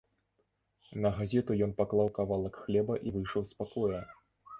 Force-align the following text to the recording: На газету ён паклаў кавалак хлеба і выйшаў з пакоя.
На 1.05 1.09
газету 1.17 1.57
ён 1.65 1.75
паклаў 1.81 2.09
кавалак 2.19 2.57
хлеба 2.63 2.97
і 3.07 3.13
выйшаў 3.19 3.45
з 3.51 3.61
пакоя. 3.61 4.01